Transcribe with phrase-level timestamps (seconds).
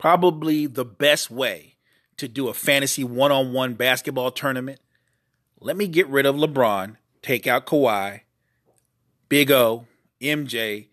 [0.00, 1.74] probably the best way
[2.16, 4.80] to do a fantasy one on one basketball tournament.
[5.60, 8.22] Let me get rid of LeBron, take out Kawhi,
[9.28, 9.84] Big O,
[10.22, 10.86] MJ,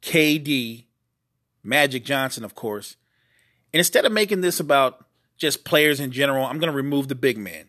[0.00, 0.84] KD,
[1.62, 2.96] Magic Johnson, of course.
[3.74, 5.04] And instead of making this about
[5.36, 7.68] just players in general, I'm going to remove the big man.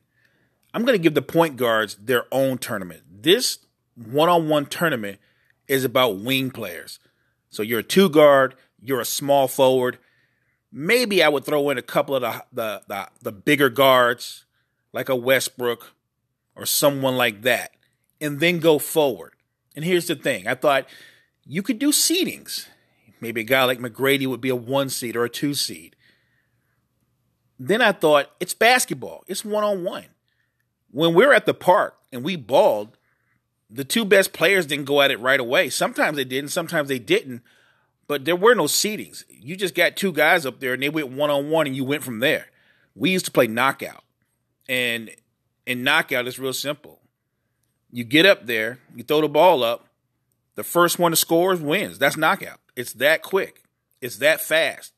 [0.74, 3.02] I'm going to give the point guards their own tournament.
[3.10, 3.60] This
[3.96, 5.20] one on one tournament
[5.68, 7.00] is about wing players.
[7.50, 9.98] So you're a two guard, you're a small forward.
[10.72, 14.46] Maybe I would throw in a couple of the, the, the, the bigger guards,
[14.94, 15.94] like a Westbrook
[16.56, 17.72] or someone like that,
[18.20, 19.34] and then go forward.
[19.76, 20.88] And here's the thing I thought
[21.46, 22.68] you could do seedings.
[23.20, 25.96] Maybe a guy like McGrady would be a one seed or a two seed.
[27.60, 30.06] Then I thought it's basketball, it's one on one.
[30.90, 32.98] When we're at the park and we balled,
[33.70, 35.70] the two best players didn't go at it right away.
[35.70, 37.42] Sometimes they did, and sometimes they didn't.
[38.12, 39.24] But there were no seedings.
[39.30, 41.86] You just got two guys up there, and they went one on one, and you
[41.86, 42.48] went from there.
[42.94, 44.04] We used to play knockout,
[44.68, 45.12] and
[45.66, 47.00] in knockout, it's real simple.
[47.90, 49.88] You get up there, you throw the ball up.
[50.56, 52.00] The first one to score wins.
[52.00, 52.60] That's knockout.
[52.76, 53.64] It's that quick.
[54.02, 54.92] It's that fast.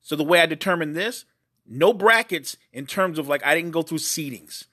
[0.00, 1.24] So the way I determine this,
[1.66, 4.66] no brackets in terms of like I didn't go through seedings.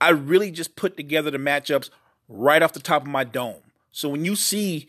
[0.00, 1.90] I really just put together the matchups
[2.28, 3.62] right off the top of my dome.
[3.92, 4.88] So when you see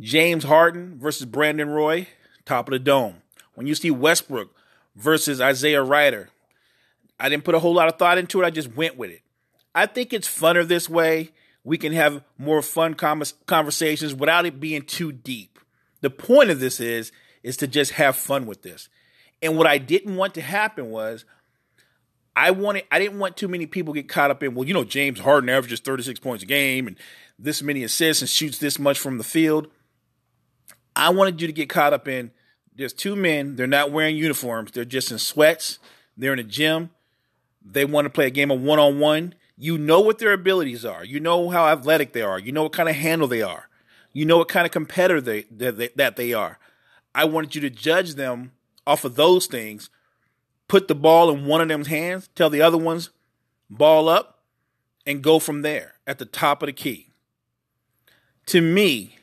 [0.00, 2.08] James Harden versus Brandon Roy,
[2.44, 3.22] top of the dome.
[3.54, 4.54] When you see Westbrook
[4.94, 6.30] versus Isaiah Rider,
[7.18, 8.46] I didn't put a whole lot of thought into it.
[8.46, 9.22] I just went with it.
[9.74, 11.30] I think it's funner this way.
[11.64, 15.58] We can have more fun conversations without it being too deep.
[16.00, 17.12] The point of this is
[17.42, 18.88] is to just have fun with this.
[19.42, 21.24] And what I didn't want to happen was
[22.34, 24.84] I wanted I didn't want too many people get caught up in well, you know,
[24.84, 26.96] James Harden averages 36 points a game and
[27.38, 29.68] this many assists and shoots this much from the field.
[30.98, 32.32] I wanted you to get caught up in
[32.74, 35.78] there's two men, they're not wearing uniforms, they're just in sweats,
[36.16, 36.90] they're in a gym,
[37.64, 39.34] they want to play a game of one on one.
[39.56, 41.04] You know what their abilities are.
[41.04, 42.38] You know how athletic they are.
[42.38, 43.68] You know what kind of handle they are.
[44.12, 46.58] You know what kind of competitor they, that, that they are.
[47.14, 48.52] I wanted you to judge them
[48.86, 49.90] off of those things
[50.68, 53.10] put the ball in one of them's hands, tell the other ones,
[53.68, 54.42] ball up,
[55.06, 57.08] and go from there at the top of the key.
[58.46, 59.17] To me,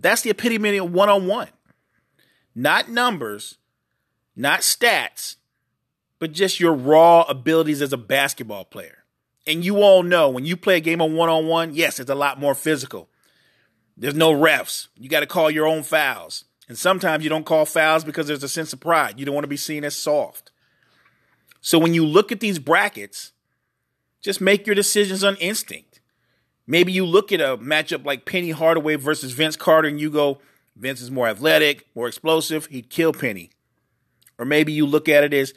[0.00, 1.48] that's the epitome of one on one.
[2.54, 3.58] Not numbers,
[4.34, 5.36] not stats,
[6.18, 9.04] but just your raw abilities as a basketball player.
[9.46, 12.10] And you all know when you play a game of one on one, yes, it's
[12.10, 13.08] a lot more physical.
[13.96, 14.88] There's no refs.
[14.96, 16.44] You got to call your own fouls.
[16.68, 19.18] And sometimes you don't call fouls because there's a sense of pride.
[19.18, 20.50] You don't want to be seen as soft.
[21.60, 23.32] So when you look at these brackets,
[24.20, 25.99] just make your decisions on instinct.
[26.66, 30.40] Maybe you look at a matchup like Penny Hardaway versus Vince Carter and you go,
[30.76, 33.50] Vince is more athletic, more explosive, he'd kill Penny.
[34.38, 35.52] Or maybe you look at it as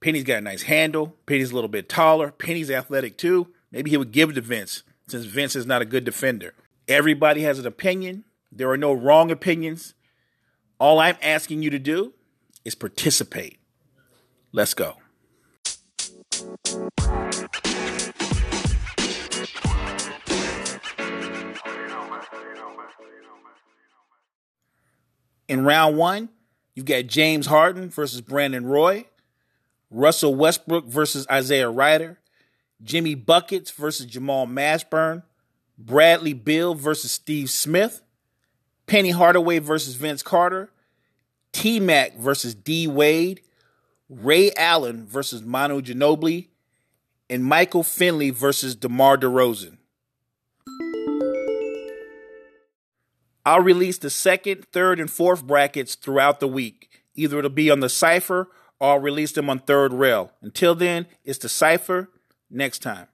[0.00, 3.48] Penny's got a nice handle, Penny's a little bit taller, Penny's athletic too.
[3.72, 6.54] Maybe he would give it to Vince since Vince is not a good defender.
[6.88, 8.24] Everybody has an opinion.
[8.52, 9.94] There are no wrong opinions.
[10.78, 12.14] All I'm asking you to do
[12.64, 13.58] is participate.
[14.52, 14.96] Let's go.
[25.50, 26.28] In round one,
[26.76, 29.06] you've got James Harden versus Brandon Roy,
[29.90, 32.20] Russell Westbrook versus Isaiah Rider,
[32.84, 35.24] Jimmy Buckets versus Jamal Mashburn,
[35.76, 38.00] Bradley Beal versus Steve Smith,
[38.86, 40.70] Penny Hardaway versus Vince Carter,
[41.50, 43.40] T Mac versus D Wade,
[44.08, 46.46] Ray Allen versus Manu Ginobili,
[47.28, 49.78] and Michael Finley versus DeMar DeRozan.
[53.50, 56.88] I'll release the second, third, and fourth brackets throughout the week.
[57.16, 60.30] Either it'll be on the cipher or I'll release them on third rail.
[60.40, 62.10] Until then, it's the cipher
[62.48, 63.08] next time.